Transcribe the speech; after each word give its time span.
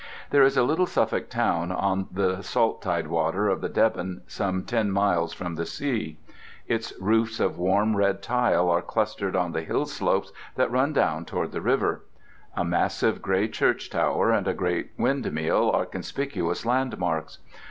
There 0.31 0.41
is 0.41 0.57
a 0.57 0.63
little 0.63 0.87
Suffolk 0.87 1.29
town 1.29 1.71
on 1.71 2.07
the 2.11 2.41
salt 2.41 2.81
tidewater 2.81 3.47
of 3.49 3.61
the 3.61 3.69
Deben, 3.69 4.21
some 4.25 4.63
ten 4.63 4.89
miles 4.89 5.31
from 5.31 5.53
the 5.53 5.65
sea. 5.67 6.17
Its 6.67 6.91
roofs 6.99 7.39
of 7.39 7.59
warm 7.59 7.95
red 7.95 8.23
tile 8.23 8.67
are 8.67 8.81
clustered 8.81 9.35
on 9.35 9.51
the 9.51 9.61
hill 9.61 9.85
slopes 9.85 10.33
that 10.55 10.71
run 10.71 10.91
down 10.91 11.23
toward 11.25 11.51
the 11.51 11.61
river; 11.61 12.03
a 12.55 12.65
massive, 12.65 13.21
gray 13.21 13.47
church 13.47 13.91
tower 13.91 14.31
and 14.31 14.47
a 14.47 14.55
great 14.55 14.89
windmill 14.97 15.69
are 15.69 15.85
conspicuous 15.85 16.65
landmarks. 16.65 17.37